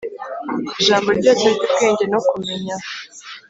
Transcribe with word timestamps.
Mu 0.65 0.71
ijambo 0.81 1.09
ryose 1.19 1.45
ry’ubwenge 1.55 2.05
no 2.11 2.19
kumenya 2.27 2.75